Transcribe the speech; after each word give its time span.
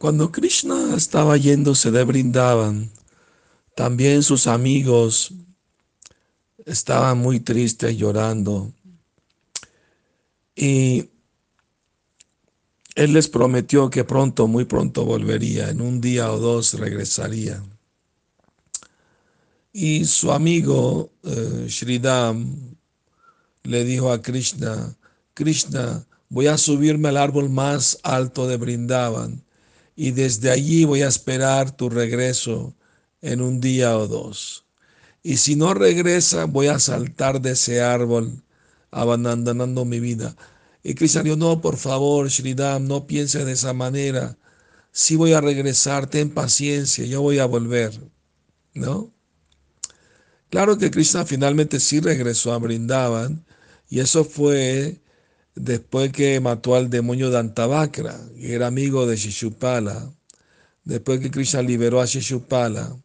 Cuando 0.00 0.32
Krishna 0.32 0.94
estaba 0.96 1.36
yéndose 1.36 1.90
de 1.90 2.02
Brindavan, 2.04 2.90
también 3.76 4.22
sus 4.22 4.46
amigos 4.46 5.30
estaban 6.64 7.18
muy 7.18 7.38
tristes 7.38 7.98
llorando. 7.98 8.72
Y 10.56 11.10
él 12.94 13.12
les 13.12 13.28
prometió 13.28 13.90
que 13.90 14.04
pronto, 14.04 14.46
muy 14.46 14.64
pronto 14.64 15.04
volvería, 15.04 15.68
en 15.68 15.82
un 15.82 16.00
día 16.00 16.32
o 16.32 16.38
dos 16.38 16.72
regresaría. 16.80 17.62
Y 19.70 20.06
su 20.06 20.32
amigo 20.32 21.12
eh, 21.24 21.66
Sridham 21.68 22.74
le 23.64 23.84
dijo 23.84 24.10
a 24.10 24.22
Krishna, 24.22 24.96
Krishna, 25.34 26.06
voy 26.30 26.46
a 26.46 26.56
subirme 26.56 27.10
al 27.10 27.18
árbol 27.18 27.50
más 27.50 27.98
alto 28.02 28.48
de 28.48 28.56
Brindavan 28.56 29.44
y 30.02 30.12
desde 30.12 30.50
allí 30.50 30.86
voy 30.86 31.02
a 31.02 31.08
esperar 31.08 31.76
tu 31.76 31.90
regreso 31.90 32.74
en 33.20 33.42
un 33.42 33.60
día 33.60 33.98
o 33.98 34.08
dos. 34.08 34.64
Y 35.22 35.36
si 35.36 35.56
no 35.56 35.74
regresa, 35.74 36.46
voy 36.46 36.68
a 36.68 36.78
saltar 36.78 37.42
de 37.42 37.50
ese 37.50 37.82
árbol, 37.82 38.42
abandonando 38.90 39.84
mi 39.84 40.00
vida. 40.00 40.34
Y 40.82 40.94
Krishna 40.94 41.22
dijo, 41.22 41.36
no, 41.36 41.60
por 41.60 41.76
favor, 41.76 42.30
Sridham, 42.30 42.86
no 42.86 43.06
piense 43.06 43.44
de 43.44 43.52
esa 43.52 43.74
manera. 43.74 44.38
Si 44.90 45.16
voy 45.16 45.34
a 45.34 45.42
regresar, 45.42 46.06
ten 46.06 46.30
paciencia, 46.30 47.04
yo 47.04 47.20
voy 47.20 47.38
a 47.38 47.44
volver. 47.44 47.92
¿No? 48.72 49.12
Claro 50.48 50.78
que 50.78 50.90
Krishna 50.90 51.26
finalmente 51.26 51.78
sí 51.78 52.00
regresó 52.00 52.54
a 52.54 52.58
Brindavan, 52.58 53.44
y 53.90 54.00
eso 54.00 54.24
fue 54.24 54.98
después 55.54 56.12
que 56.12 56.40
mató 56.40 56.74
al 56.74 56.90
demonio 56.90 57.30
Dantavakra, 57.30 58.18
que 58.36 58.54
era 58.54 58.66
amigo 58.66 59.06
de 59.06 59.16
Shishupala. 59.16 60.12
Después 60.84 61.20
que 61.20 61.30
Krishna 61.30 61.62
liberó 61.62 62.00
a 62.00 62.06
Shishupala, 62.06 62.96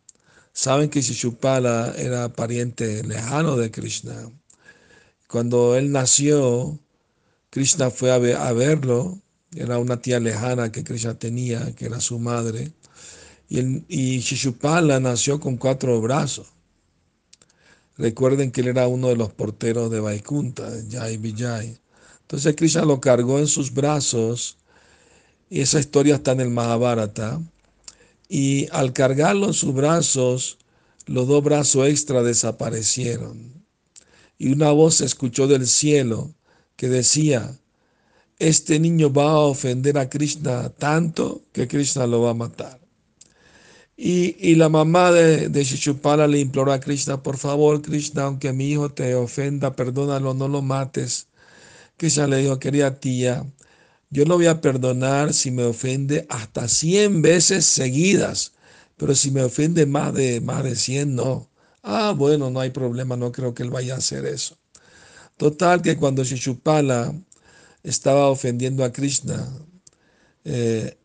saben 0.53 0.89
que 0.89 1.01
Shishupala 1.01 1.93
era 1.97 2.29
pariente 2.29 3.03
lejano 3.03 3.57
de 3.57 3.71
Krishna. 3.71 4.31
Cuando 5.27 5.75
él 5.75 5.91
nació, 5.91 6.79
Krishna 7.49 7.89
fue 7.89 8.11
a, 8.11 8.53
verlo, 8.53 9.19
era 9.55 9.77
una 9.79 10.01
tía 10.01 10.19
lejana 10.19 10.71
que 10.71 10.83
Krishna 10.83 11.15
tenía, 11.15 11.73
que 11.75 11.85
era 11.85 11.99
su 11.99 12.19
madre, 12.19 12.71
y, 13.49 13.83
y 13.87 14.19
Shishupala 14.19 14.99
nació 14.99 15.39
con 15.39 15.57
cuatro 15.57 15.99
brazos. 16.01 16.47
Recuerden 17.97 18.51
que 18.51 18.61
él 18.61 18.67
era 18.67 18.87
uno 18.87 19.07
de 19.09 19.15
los 19.15 19.31
porteros 19.31 19.89
de 19.89 19.99
Vaikunta, 20.01 20.69
Jai 20.89 21.17
Vijay. 21.17 21.77
Entonces 22.25 22.55
Krishna 22.55 22.85
lo 22.85 22.99
cargó 22.99 23.37
en 23.37 23.45
sus 23.45 23.71
brazos, 23.71 24.57
y 25.47 25.61
esa 25.61 25.79
historia 25.79 26.15
está 26.15 26.31
en 26.31 26.39
el 26.39 26.49
Mahabharata, 26.49 27.39
y 28.27 28.67
al 28.71 28.93
cargarlo 28.93 29.45
en 29.45 29.53
sus 29.53 29.75
brazos, 29.75 30.57
los 31.05 31.27
dos 31.27 31.43
brazos 31.43 31.87
extra 31.87 32.23
desaparecieron. 32.23 33.53
Y 34.39 34.51
una 34.51 34.71
voz 34.71 34.95
se 34.95 35.05
escuchó 35.05 35.47
del 35.47 35.67
cielo 35.67 36.33
que 36.75 36.89
decía, 36.89 37.59
este 38.39 38.79
niño 38.79 39.13
va 39.13 39.29
a 39.31 39.39
ofender 39.39 39.99
a 39.99 40.09
Krishna 40.09 40.69
tanto 40.69 41.43
que 41.53 41.67
Krishna 41.67 42.07
lo 42.07 42.21
va 42.21 42.31
a 42.31 42.33
matar. 42.33 42.79
Y, 43.97 44.55
la 44.55 44.67
mamá 44.67 45.11
de, 45.11 45.47
de 45.47 45.63
Shishupala 45.63 46.27
le 46.27 46.39
imploró 46.39 46.73
a 46.73 46.79
Krishna, 46.79 47.21
por 47.23 47.37
favor, 47.37 47.81
Krishna, 47.81 48.23
aunque 48.23 48.51
mi 48.51 48.71
hijo 48.71 48.91
te 48.91 49.15
ofenda, 49.15 49.75
perdónalo, 49.75 50.33
no 50.33 50.49
lo 50.49 50.61
mates. 50.61 51.27
Krishna 51.97 52.27
le 52.27 52.37
dijo, 52.37 52.59
querida 52.59 52.99
tía, 52.99 53.45
yo 54.09 54.25
no 54.25 54.35
voy 54.35 54.47
a 54.47 54.61
perdonar 54.61 55.33
si 55.33 55.51
me 55.51 55.63
ofende 55.63 56.25
hasta 56.29 56.67
100 56.67 57.21
veces 57.21 57.65
seguidas, 57.65 58.53
pero 58.97 59.15
si 59.15 59.31
me 59.31 59.43
ofende 59.43 59.85
más 59.85 60.13
de, 60.13 60.41
más 60.41 60.63
de 60.63 60.75
100, 60.75 61.15
no. 61.15 61.49
Ah, 61.83 62.13
bueno, 62.15 62.49
no 62.49 62.59
hay 62.59 62.71
problema, 62.71 63.17
no 63.17 63.31
creo 63.31 63.53
que 63.53 63.63
él 63.63 63.69
vaya 63.69 63.95
a 63.95 63.97
hacer 63.97 64.25
eso. 64.25 64.57
Total 65.37 65.81
que 65.81 65.97
cuando 65.97 66.23
Shishupala 66.23 67.13
estaba 67.83 68.29
ofendiendo 68.29 68.83
a 68.83 68.91
Krishna, 68.91 69.47
eh, 70.45 70.97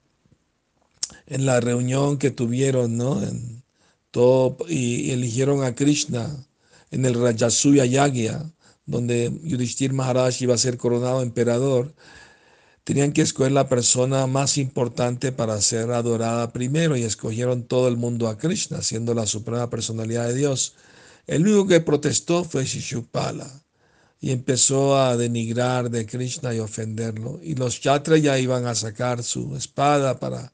en 1.26 1.46
la 1.46 1.60
reunión 1.60 2.18
que 2.18 2.30
tuvieron, 2.30 2.96
¿no? 2.96 3.22
En 3.22 3.62
todo, 4.10 4.56
y, 4.68 5.10
eligieron 5.10 5.64
a 5.64 5.74
Krishna 5.74 6.46
en 6.90 7.06
el 7.06 7.14
Rajasuya 7.14 7.86
Yagya, 7.86 8.50
donde 8.90 9.32
Yudhishthir 9.42 9.92
Maharaj 9.92 10.42
iba 10.42 10.54
a 10.54 10.58
ser 10.58 10.76
coronado 10.76 11.22
emperador, 11.22 11.94
tenían 12.84 13.12
que 13.12 13.22
escoger 13.22 13.52
la 13.52 13.68
persona 13.68 14.26
más 14.26 14.58
importante 14.58 15.32
para 15.32 15.60
ser 15.60 15.92
adorada 15.92 16.52
primero 16.52 16.96
y 16.96 17.04
escogieron 17.04 17.62
todo 17.62 17.88
el 17.88 17.96
mundo 17.96 18.28
a 18.28 18.36
Krishna, 18.36 18.82
siendo 18.82 19.14
la 19.14 19.26
suprema 19.26 19.70
personalidad 19.70 20.26
de 20.26 20.34
Dios. 20.34 20.74
El 21.26 21.46
único 21.46 21.68
que 21.68 21.80
protestó 21.80 22.44
fue 22.44 22.64
Shishupala 22.64 23.48
y 24.20 24.32
empezó 24.32 24.98
a 24.98 25.16
denigrar 25.16 25.88
de 25.90 26.04
Krishna 26.04 26.52
y 26.52 26.58
ofenderlo. 26.58 27.38
Y 27.42 27.54
los 27.54 27.80
yatras 27.80 28.20
ya 28.20 28.38
iban 28.38 28.66
a 28.66 28.74
sacar 28.74 29.22
su 29.22 29.56
espada 29.56 30.18
para 30.18 30.52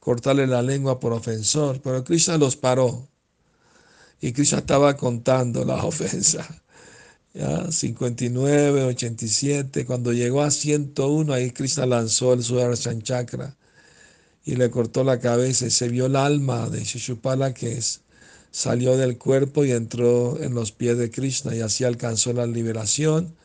cortarle 0.00 0.46
la 0.46 0.62
lengua 0.62 0.98
por 0.98 1.12
ofensor, 1.12 1.80
pero 1.80 2.02
Krishna 2.02 2.36
los 2.36 2.56
paró. 2.56 3.08
Y 4.20 4.32
Krishna 4.32 4.58
estaba 4.58 4.96
contando 4.96 5.64
la 5.64 5.84
ofensa. 5.84 6.46
¿Ya? 7.32 7.70
59, 7.70 8.84
87, 8.84 9.86
cuando 9.86 10.12
llegó 10.12 10.42
a 10.42 10.50
101, 10.50 11.32
ahí 11.32 11.50
Krishna 11.52 11.86
lanzó 11.86 12.32
el 12.32 12.42
Sudarshan 12.42 13.02
Chakra 13.02 13.56
y 14.44 14.56
le 14.56 14.70
cortó 14.70 15.04
la 15.04 15.20
cabeza 15.20 15.66
y 15.66 15.70
se 15.70 15.88
vio 15.88 16.06
el 16.06 16.16
alma 16.16 16.68
de 16.68 16.82
Shishupala 16.82 17.54
que 17.54 17.78
salió 18.50 18.96
del 18.96 19.16
cuerpo 19.16 19.64
y 19.64 19.72
entró 19.72 20.42
en 20.42 20.54
los 20.54 20.72
pies 20.72 20.98
de 20.98 21.10
Krishna 21.10 21.54
y 21.54 21.60
así 21.60 21.84
alcanzó 21.84 22.32
la 22.32 22.46
liberación 22.46 23.36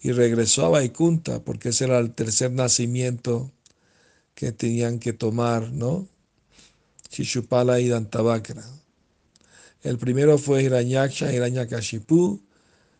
y 0.00 0.12
regresó 0.12 0.66
a 0.66 0.70
Vaikunta 0.70 1.40
porque 1.40 1.70
ese 1.70 1.84
era 1.84 1.98
el 1.98 2.14
tercer 2.14 2.50
nacimiento 2.52 3.50
que 4.34 4.52
tenían 4.52 4.98
que 4.98 5.12
tomar, 5.12 5.70
¿no? 5.70 6.08
Shishupala 7.10 7.80
y 7.80 7.88
Dantavakra. 7.88 8.64
El 9.82 9.98
primero 9.98 10.38
fue 10.38 10.62
Hiranyaksha, 10.62 11.32
Hiranyakashipu, 11.32 12.40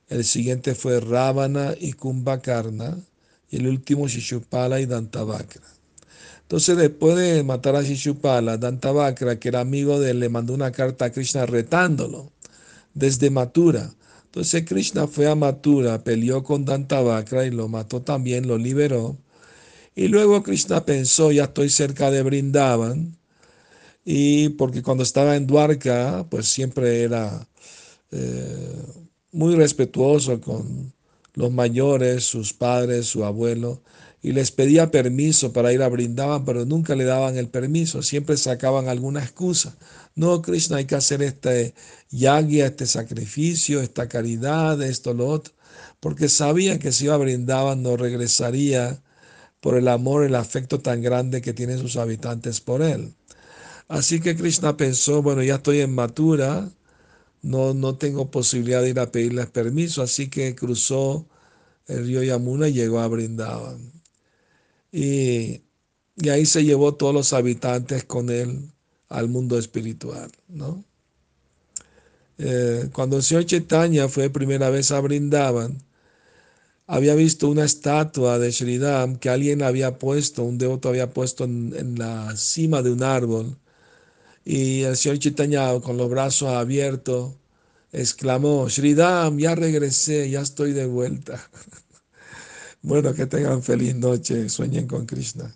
el 0.08 0.24
siguiente 0.24 0.74
fue 0.74 1.00
Ravana 1.00 1.74
y 1.78 1.92
Kumbhakarna, 1.92 2.98
y 3.50 3.56
el 3.56 3.68
último 3.68 4.08
Shishupala 4.08 4.80
y 4.80 4.86
Dantavakra. 4.86 5.62
Entonces, 6.42 6.76
después 6.76 7.16
de 7.16 7.42
matar 7.42 7.76
a 7.76 7.82
Shishupala, 7.82 8.58
Dantavakra, 8.58 9.38
que 9.38 9.48
era 9.48 9.60
amigo 9.60 9.98
de 10.00 10.10
él, 10.10 10.20
le 10.20 10.28
mandó 10.28 10.54
una 10.54 10.72
carta 10.72 11.06
a 11.06 11.12
Krishna 11.12 11.46
retándolo 11.46 12.30
desde 12.94 13.30
Mathura. 13.30 13.90
Entonces 14.26 14.64
Krishna 14.66 15.06
fue 15.06 15.28
a 15.28 15.34
Mathura, 15.36 16.02
peleó 16.02 16.42
con 16.42 16.64
Dantavakra 16.64 17.46
y 17.46 17.50
lo 17.50 17.68
mató 17.68 18.02
también, 18.02 18.48
lo 18.48 18.58
liberó. 18.58 19.16
Y 19.94 20.08
luego 20.08 20.42
Krishna 20.42 20.84
pensó, 20.84 21.30
ya 21.32 21.44
estoy 21.44 21.70
cerca 21.70 22.10
de 22.10 22.22
Brindavan, 22.22 23.16
y 24.04 24.50
porque 24.50 24.82
cuando 24.82 25.02
estaba 25.02 25.36
en 25.36 25.46
Dwarka, 25.46 26.26
pues 26.30 26.46
siempre 26.46 27.02
era 27.02 27.48
eh, 28.10 28.82
muy 29.34 29.56
respetuoso 29.56 30.40
con 30.40 30.92
los 31.34 31.52
mayores, 31.52 32.24
sus 32.24 32.52
padres, 32.52 33.06
su 33.06 33.24
abuelo, 33.24 33.82
y 34.22 34.32
les 34.32 34.52
pedía 34.52 34.90
permiso 34.90 35.52
para 35.52 35.72
ir 35.72 35.82
a 35.82 35.88
Brindavan, 35.88 36.44
pero 36.44 36.64
nunca 36.64 36.94
le 36.94 37.04
daban 37.04 37.36
el 37.36 37.48
permiso, 37.48 38.02
siempre 38.02 38.36
sacaban 38.36 38.88
alguna 38.88 39.22
excusa. 39.22 39.76
No, 40.14 40.40
Krishna, 40.40 40.78
hay 40.78 40.84
que 40.86 40.94
hacer 40.94 41.20
este 41.22 41.74
yagya, 42.10 42.66
este 42.66 42.86
sacrificio, 42.86 43.80
esta 43.82 44.08
caridad, 44.08 44.80
esto, 44.80 45.12
lo 45.12 45.26
otro, 45.26 45.52
porque 46.00 46.28
sabía 46.28 46.78
que 46.78 46.92
si 46.92 47.06
iba 47.06 47.14
a 47.14 47.18
Brindavan 47.18 47.82
no 47.82 47.96
regresaría 47.96 49.02
por 49.60 49.76
el 49.76 49.88
amor, 49.88 50.24
el 50.24 50.36
afecto 50.36 50.80
tan 50.80 51.02
grande 51.02 51.42
que 51.42 51.52
tienen 51.52 51.78
sus 51.78 51.96
habitantes 51.96 52.60
por 52.60 52.82
él. 52.82 53.12
Así 53.88 54.20
que 54.20 54.36
Krishna 54.36 54.76
pensó, 54.76 55.22
bueno, 55.22 55.42
ya 55.42 55.56
estoy 55.56 55.80
en 55.80 55.94
Mathura, 55.94 56.70
no, 57.44 57.74
no 57.74 57.96
tengo 57.98 58.30
posibilidad 58.30 58.82
de 58.82 58.90
ir 58.90 59.00
a 59.00 59.12
pedirles 59.12 59.46
permiso, 59.48 60.02
así 60.02 60.28
que 60.28 60.54
cruzó 60.54 61.28
el 61.86 62.06
río 62.06 62.22
Yamuna 62.22 62.68
y 62.68 62.74
llegó 62.74 63.00
a 63.00 63.08
Brindavan. 63.08 63.92
Y, 64.92 65.62
y 66.16 66.28
ahí 66.30 66.46
se 66.46 66.64
llevó 66.64 66.94
todos 66.94 67.14
los 67.14 67.32
habitantes 67.32 68.04
con 68.04 68.30
él 68.30 68.70
al 69.08 69.28
mundo 69.28 69.58
espiritual, 69.58 70.30
¿no? 70.48 70.84
Eh, 72.38 72.90
cuando 72.92 73.16
el 73.16 73.22
señor 73.22 73.46
Chaitanya 73.46 74.08
fue 74.08 74.30
primera 74.30 74.70
vez 74.70 74.90
a 74.90 75.00
Brindavan, 75.00 75.78
había 76.86 77.14
visto 77.14 77.48
una 77.48 77.64
estatua 77.64 78.38
de 78.38 78.52
Sridham 78.52 79.16
que 79.16 79.30
alguien 79.30 79.62
había 79.62 79.98
puesto, 79.98 80.44
un 80.44 80.58
devoto 80.58 80.88
había 80.88 81.10
puesto 81.10 81.44
en, 81.44 81.98
la 81.98 82.36
cima 82.36 82.82
de 82.82 82.90
un 82.92 83.02
árbol. 83.02 83.56
Y 84.44 84.82
el 84.82 84.96
señor 84.96 85.18
Chaitanya, 85.18 85.80
con 85.80 85.96
los 85.96 86.10
brazos 86.10 86.50
abiertos, 86.50 87.34
exclamó, 87.92 88.68
Sridham, 88.68 89.38
ya 89.38 89.54
regresé, 89.54 90.28
ya 90.30 90.40
estoy 90.40 90.72
de 90.72 90.86
vuelta. 90.86 91.48
bueno, 92.82 93.14
que 93.14 93.26
tengan 93.26 93.62
feliz 93.62 93.94
noche, 93.94 94.48
sueñen 94.48 94.86
con 94.86 95.06
Krishna. 95.06 95.54